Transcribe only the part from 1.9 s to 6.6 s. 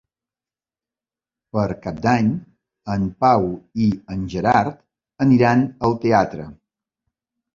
d'Any en Pau i en Gerard aniran al teatre.